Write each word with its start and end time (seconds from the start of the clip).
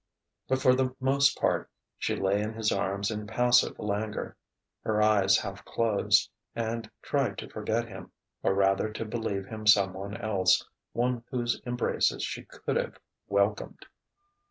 But 0.47 0.59
for 0.63 0.73
the 0.73 0.95
most 0.99 1.37
part 1.37 1.69
she 1.99 2.15
lay 2.15 2.41
in 2.41 2.55
his 2.55 2.71
arms 2.71 3.11
in 3.11 3.27
passive 3.27 3.77
languor, 3.77 4.35
her 4.83 4.99
eyes 4.99 5.37
half 5.37 5.63
closed, 5.63 6.27
and 6.55 6.89
tried 7.03 7.37
to 7.37 7.47
forget 7.47 7.87
him, 7.87 8.11
or 8.41 8.55
rather 8.55 8.91
to 8.93 9.05
believe 9.05 9.45
him 9.45 9.67
someone 9.67 10.17
else, 10.17 10.65
one 10.93 11.23
whose 11.29 11.61
embraces 11.67 12.23
she 12.23 12.45
could 12.45 12.77
have 12.77 12.97
welcomed.... 13.27 13.85